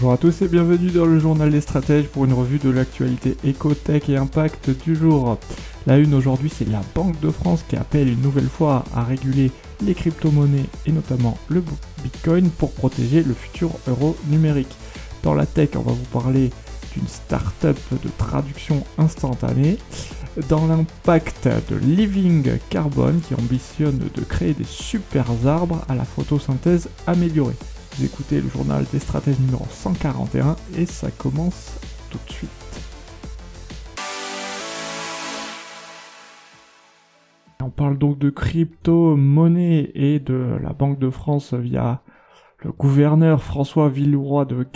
Bonjour 0.00 0.14
à 0.14 0.16
tous 0.16 0.40
et 0.40 0.48
bienvenue 0.48 0.90
dans 0.90 1.04
le 1.04 1.18
journal 1.18 1.50
des 1.50 1.60
stratèges 1.60 2.06
pour 2.06 2.24
une 2.24 2.32
revue 2.32 2.58
de 2.58 2.70
l'actualité 2.70 3.36
éco-tech 3.44 4.08
et 4.08 4.16
impact 4.16 4.70
du 4.70 4.96
jour. 4.96 5.38
La 5.86 5.98
une 5.98 6.14
aujourd'hui 6.14 6.50
c'est 6.50 6.66
la 6.66 6.80
Banque 6.94 7.20
de 7.20 7.28
France 7.28 7.62
qui 7.68 7.76
appelle 7.76 8.08
une 8.08 8.22
nouvelle 8.22 8.48
fois 8.48 8.82
à 8.94 9.04
réguler 9.04 9.50
les 9.84 9.92
crypto-monnaies 9.92 10.64
et 10.86 10.92
notamment 10.92 11.36
le 11.48 11.62
Bitcoin 12.02 12.48
pour 12.48 12.72
protéger 12.72 13.22
le 13.22 13.34
futur 13.34 13.72
euro 13.88 14.16
numérique. 14.28 14.74
Dans 15.22 15.34
la 15.34 15.44
tech 15.44 15.68
on 15.74 15.80
va 15.80 15.92
vous 15.92 16.18
parler 16.18 16.48
d'une 16.94 17.06
start-up 17.06 17.76
de 17.92 18.08
traduction 18.16 18.82
instantanée, 18.96 19.76
dans 20.48 20.66
l'impact 20.66 21.46
de 21.68 21.76
Living 21.76 22.50
Carbon 22.70 23.16
qui 23.28 23.34
ambitionne 23.34 23.98
de 23.98 24.22
créer 24.22 24.54
des 24.54 24.64
super 24.64 25.26
arbres 25.44 25.84
à 25.90 25.94
la 25.94 26.04
photosynthèse 26.04 26.88
améliorée. 27.06 27.56
Vous 27.96 28.04
écoutez 28.04 28.40
le 28.40 28.48
journal 28.48 28.86
des 28.92 28.98
stratèges 28.98 29.38
numéro 29.40 29.66
141 29.68 30.56
et 30.76 30.86
ça 30.86 31.10
commence 31.10 31.78
tout 32.10 32.18
de 32.26 32.32
suite. 32.32 32.50
On 37.62 37.70
parle 37.70 37.98
donc 37.98 38.18
de 38.18 38.30
crypto-monnaie 38.30 39.90
et 39.94 40.18
de 40.18 40.58
la 40.62 40.72
Banque 40.72 40.98
de 40.98 41.10
France 41.10 41.52
via 41.52 42.02
le 42.62 42.72
gouverneur 42.72 43.42
François 43.42 43.88
Villeroy 43.88 44.44
de 44.44 44.66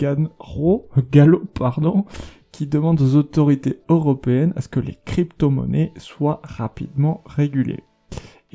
Gallo, 1.11 1.43
pardon, 1.53 2.05
qui 2.51 2.67
demande 2.67 3.01
aux 3.01 3.15
autorités 3.15 3.79
européennes 3.89 4.53
à 4.55 4.61
ce 4.61 4.67
que 4.67 4.79
les 4.79 4.97
crypto-monnaies 5.05 5.93
soient 5.97 6.41
rapidement 6.43 7.23
régulées. 7.25 7.83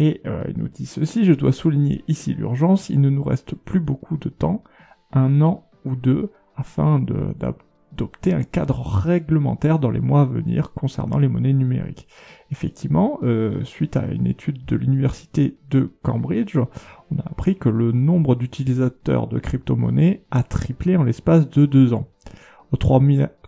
Et 0.00 0.22
euh, 0.26 0.42
il 0.48 0.56
nous 0.58 0.68
dit 0.68 0.86
ceci, 0.86 1.26
je 1.26 1.34
dois 1.34 1.52
souligner 1.52 2.02
ici 2.08 2.32
l'urgence, 2.32 2.88
il 2.88 3.02
ne 3.02 3.10
nous 3.10 3.22
reste 3.22 3.54
plus 3.54 3.80
beaucoup 3.80 4.16
de 4.16 4.30
temps, 4.30 4.64
un 5.12 5.42
an 5.42 5.68
ou 5.84 5.94
deux, 5.94 6.30
afin 6.56 6.98
d'adopter 7.00 8.32
un 8.32 8.42
cadre 8.42 8.80
réglementaire 8.80 9.78
dans 9.78 9.90
les 9.90 10.00
mois 10.00 10.22
à 10.22 10.24
venir 10.24 10.72
concernant 10.72 11.18
les 11.18 11.28
monnaies 11.28 11.52
numériques. 11.52 12.08
Effectivement, 12.50 13.18
euh, 13.22 13.62
suite 13.64 13.98
à 13.98 14.06
une 14.06 14.26
étude 14.26 14.64
de 14.64 14.74
l'université 14.74 15.58
de 15.68 15.92
Cambridge, 16.02 16.56
on 17.10 17.18
a 17.18 17.26
appris 17.26 17.58
que 17.58 17.68
le 17.68 17.92
nombre 17.92 18.36
d'utilisateurs 18.36 19.26
de 19.26 19.38
crypto-monnaies 19.38 20.24
a 20.30 20.42
triplé 20.42 20.96
en 20.96 21.04
l'espace 21.04 21.50
de 21.50 21.66
deux 21.66 21.92
ans. 21.92 22.08
Au 22.72 22.78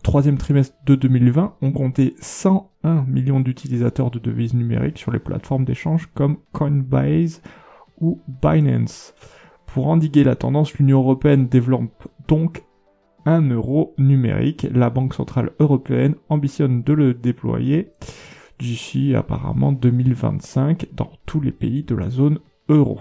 troisième 0.03 0.39
trimestre 0.39 0.77
de 0.84 0.95
2020, 0.95 1.55
on 1.62 1.72
comptait 1.72 2.14
101 2.20 3.05
millions 3.06 3.41
d'utilisateurs 3.41 4.11
de 4.11 4.19
devises 4.19 4.55
numériques 4.55 4.98
sur 4.98 5.12
les 5.12 5.19
plateformes 5.19 5.64
d'échange 5.64 6.11
comme 6.14 6.39
Coinbase 6.53 7.42
ou 8.00 8.20
Binance. 8.42 9.14
Pour 9.67 9.89
endiguer 9.89 10.25
la 10.25 10.36
tendance, 10.36 10.75
l'Union 10.75 10.98
européenne 10.98 11.48
développe 11.48 12.09
donc 12.28 12.64
un 13.25 13.48
euro 13.50 13.94
numérique. 13.97 14.67
La 14.72 14.91
Banque 14.91 15.14
centrale 15.14 15.53
européenne 15.61 16.16
ambitionne 16.28 16.83
de 16.83 16.92
le 16.92 17.14
déployer 17.14 17.92
d'ici 18.59 19.14
apparemment 19.14 19.72
2025 19.72 20.89
dans 20.92 21.12
tous 21.27 21.41
les 21.41 21.53
pays 21.53 21.84
de 21.84 21.94
la 21.94 22.11
zone 22.11 22.39
euro. 22.69 23.00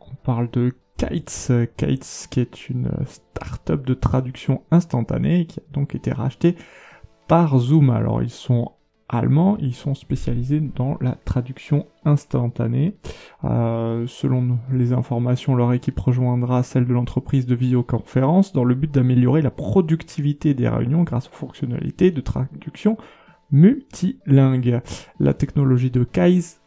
On 0.00 0.14
parle 0.22 0.50
de 0.50 0.72
Kites, 1.00 1.50
Kites 1.78 2.28
qui 2.30 2.40
est 2.40 2.68
une 2.68 2.90
start-up 3.06 3.86
de 3.86 3.94
traduction 3.94 4.62
instantanée 4.70 5.46
qui 5.46 5.60
a 5.60 5.62
donc 5.72 5.94
été 5.94 6.12
rachetée 6.12 6.56
par 7.26 7.58
Zoom. 7.58 7.88
Alors 7.88 8.22
ils 8.22 8.28
sont 8.28 8.72
allemands, 9.08 9.56
ils 9.60 9.74
sont 9.74 9.94
spécialisés 9.94 10.60
dans 10.60 10.98
la 11.00 11.12
traduction 11.12 11.86
instantanée. 12.04 12.98
Euh, 13.44 14.04
selon 14.08 14.58
les 14.70 14.92
informations, 14.92 15.56
leur 15.56 15.72
équipe 15.72 15.98
rejoindra 15.98 16.62
celle 16.62 16.86
de 16.86 16.92
l'entreprise 16.92 17.46
de 17.46 17.54
visioconférence 17.54 18.52
dans 18.52 18.64
le 18.64 18.74
but 18.74 18.92
d'améliorer 18.92 19.40
la 19.40 19.50
productivité 19.50 20.52
des 20.52 20.68
réunions 20.68 21.04
grâce 21.04 21.28
aux 21.28 21.34
fonctionnalités 21.34 22.10
de 22.10 22.20
traduction 22.20 22.98
multilingue. 23.50 24.82
La 25.18 25.32
technologie 25.32 25.90
de 25.90 26.04
Kites 26.04 26.60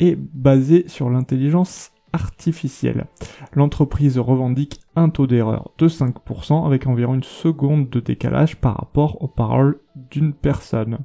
est 0.00 0.16
basée 0.16 0.88
sur 0.88 1.08
l'intelligence 1.08 1.92
artificielle. 2.12 3.06
L'entreprise 3.52 4.18
revendique 4.18 4.80
un 4.94 5.08
taux 5.08 5.26
d'erreur 5.26 5.70
de 5.78 5.88
5% 5.88 6.66
avec 6.66 6.86
environ 6.86 7.14
une 7.14 7.22
seconde 7.22 7.90
de 7.90 8.00
décalage 8.00 8.56
par 8.56 8.76
rapport 8.76 9.22
aux 9.22 9.28
paroles 9.28 9.80
d'une 10.10 10.32
personne. 10.32 10.98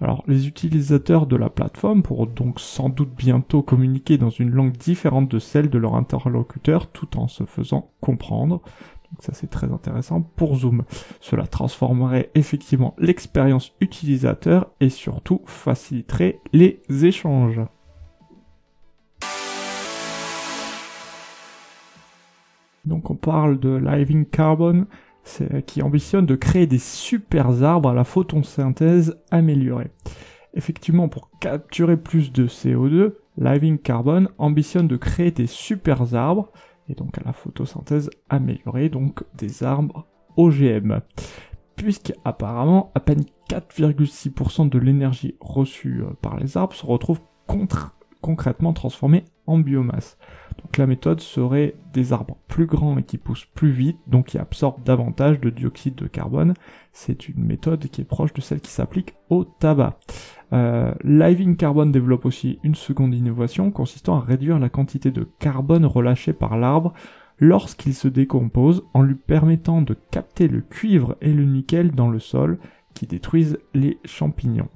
Alors 0.00 0.22
les 0.26 0.46
utilisateurs 0.46 1.26
de 1.26 1.36
la 1.36 1.50
plateforme 1.50 2.02
pourront 2.02 2.26
donc 2.26 2.60
sans 2.60 2.88
doute 2.88 3.14
bientôt 3.16 3.62
communiquer 3.62 4.16
dans 4.16 4.30
une 4.30 4.50
langue 4.50 4.76
différente 4.76 5.28
de 5.28 5.38
celle 5.38 5.70
de 5.70 5.78
leur 5.78 5.96
interlocuteur 5.96 6.86
tout 6.86 7.18
en 7.18 7.26
se 7.26 7.44
faisant 7.44 7.90
comprendre. 8.00 8.62
Donc 9.10 9.22
ça 9.22 9.32
c'est 9.32 9.50
très 9.50 9.72
intéressant 9.72 10.22
pour 10.22 10.56
Zoom. 10.56 10.84
Cela 11.20 11.46
transformerait 11.46 12.30
effectivement 12.34 12.94
l'expérience 12.98 13.72
utilisateur 13.80 14.70
et 14.80 14.90
surtout 14.90 15.42
faciliterait 15.46 16.40
les 16.52 16.80
échanges. 17.04 17.60
Donc 22.88 23.10
on 23.10 23.14
parle 23.14 23.60
de 23.60 23.76
Living 23.76 24.24
Carbon, 24.24 24.86
qui 25.66 25.82
ambitionne 25.82 26.26
de 26.26 26.34
créer 26.34 26.66
des 26.66 26.78
super 26.78 27.62
arbres 27.62 27.90
à 27.90 27.94
la 27.94 28.04
photosynthèse 28.04 29.18
améliorée. 29.30 29.90
Effectivement, 30.54 31.08
pour 31.08 31.30
capturer 31.38 31.96
plus 31.96 32.32
de 32.32 32.48
CO2, 32.48 33.12
Living 33.36 33.78
Carbon 33.78 34.28
ambitionne 34.38 34.88
de 34.88 34.96
créer 34.96 35.30
des 35.30 35.46
super 35.46 36.14
arbres, 36.14 36.50
et 36.88 36.94
donc 36.94 37.18
à 37.18 37.22
la 37.24 37.34
photosynthèse 37.34 38.10
améliorée, 38.30 38.88
donc 38.88 39.22
des 39.36 39.62
arbres 39.62 40.06
OGM. 40.36 41.00
Puisqu'apparemment, 41.76 42.90
à 42.94 43.00
peine 43.00 43.24
4,6% 43.50 44.68
de 44.68 44.78
l'énergie 44.78 45.36
reçue 45.40 46.02
euh, 46.02 46.10
par 46.20 46.38
les 46.38 46.56
arbres 46.56 46.74
se 46.74 46.84
retrouve 46.84 47.20
concrètement 48.20 48.72
transformée 48.72 49.24
en 49.46 49.58
biomasse. 49.58 50.18
Donc 50.62 50.76
la 50.76 50.86
méthode 50.86 51.20
serait 51.20 51.74
des 51.92 52.12
arbres 52.12 52.36
plus 52.48 52.66
grands 52.66 52.98
et 52.98 53.02
qui 53.02 53.16
poussent 53.16 53.48
plus 53.54 53.70
vite, 53.70 53.98
donc 54.06 54.26
qui 54.26 54.38
absorbent 54.38 54.82
davantage 54.84 55.40
de 55.40 55.50
dioxyde 55.50 55.94
de 55.94 56.06
carbone. 56.06 56.54
C'est 56.92 57.28
une 57.28 57.44
méthode 57.44 57.86
qui 57.88 58.00
est 58.00 58.04
proche 58.04 58.34
de 58.34 58.40
celle 58.40 58.60
qui 58.60 58.70
s'applique 58.70 59.14
au 59.30 59.44
tabac. 59.44 59.98
Euh, 60.52 60.92
Living 61.04 61.56
Carbon 61.56 61.86
développe 61.86 62.24
aussi 62.24 62.58
une 62.62 62.74
seconde 62.74 63.14
innovation 63.14 63.70
consistant 63.70 64.16
à 64.16 64.20
réduire 64.20 64.58
la 64.58 64.68
quantité 64.68 65.10
de 65.10 65.28
carbone 65.38 65.86
relâchée 65.86 66.32
par 66.32 66.56
l'arbre 66.56 66.92
lorsqu'il 67.38 67.94
se 67.94 68.08
décompose 68.08 68.84
en 68.94 69.02
lui 69.02 69.14
permettant 69.14 69.82
de 69.82 69.94
capter 70.10 70.48
le 70.48 70.60
cuivre 70.60 71.16
et 71.20 71.32
le 71.32 71.44
nickel 71.44 71.92
dans 71.92 72.10
le 72.10 72.18
sol 72.18 72.58
qui 72.94 73.06
détruisent 73.06 73.58
les 73.74 73.98
champignons. 74.04 74.68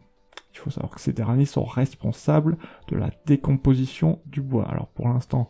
Il 0.54 0.58
faut 0.58 0.70
savoir 0.70 0.92
que 0.92 1.00
ces 1.00 1.12
derniers 1.12 1.46
sont 1.46 1.64
responsables 1.64 2.56
de 2.88 2.96
la 2.96 3.10
décomposition 3.26 4.20
du 4.26 4.40
bois. 4.40 4.68
Alors 4.68 4.88
pour 4.88 5.08
l'instant, 5.08 5.48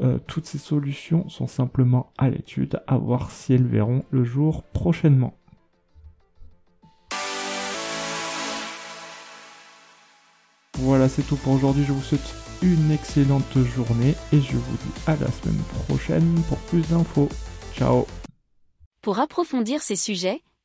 euh, 0.00 0.18
toutes 0.26 0.46
ces 0.46 0.58
solutions 0.58 1.28
sont 1.28 1.46
simplement 1.46 2.12
à 2.18 2.28
l'étude, 2.28 2.82
à 2.86 2.96
voir 2.96 3.30
si 3.30 3.54
elles 3.54 3.66
verront 3.66 4.04
le 4.10 4.24
jour 4.24 4.62
prochainement. 4.62 5.34
Voilà, 10.78 11.08
c'est 11.08 11.22
tout 11.22 11.36
pour 11.36 11.52
aujourd'hui. 11.52 11.84
Je 11.84 11.92
vous 11.92 12.02
souhaite 12.02 12.34
une 12.62 12.90
excellente 12.90 13.58
journée 13.58 14.14
et 14.32 14.40
je 14.40 14.56
vous 14.56 14.76
dis 14.76 15.00
à 15.06 15.12
la 15.16 15.30
semaine 15.30 15.62
prochaine 15.86 16.42
pour 16.48 16.58
plus 16.58 16.88
d'infos. 16.88 17.28
Ciao 17.74 18.06
Pour 19.00 19.20
approfondir 19.20 19.82
ces 19.82 19.96
sujets, 19.96 20.42